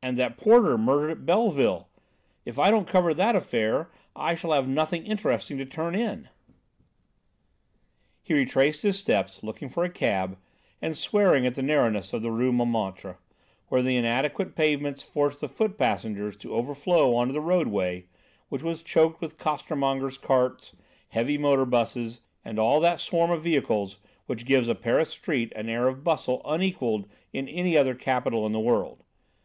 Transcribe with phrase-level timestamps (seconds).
[0.00, 1.88] "And that porter murdered at Belleville!...
[2.44, 6.28] If I don't cover that affair I shall have nothing interesting to turn in...."
[8.22, 10.38] He retraced his steps, looking for a cab
[10.80, 13.18] and swearing at the narrowness of the Rue Montmartre,
[13.66, 18.04] where the inadequate pavements forced the foot passengers to overflow on to the roadway,
[18.48, 20.76] which was choked with costermongers' carts,
[21.08, 25.68] heavy motor buses, and all that swarm of vehicles which gives a Paris street an
[25.68, 29.02] air of bustle unequalled in any other capital in the world.